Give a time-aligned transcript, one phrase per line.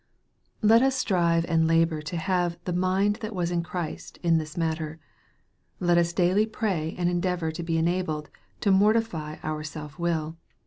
[0.63, 4.57] Let us strive and labor to have "the mind that was in Christ" in this
[4.57, 4.99] matter.
[5.79, 10.37] Let us daily pray and endeavor to be enabled to mortify our self will.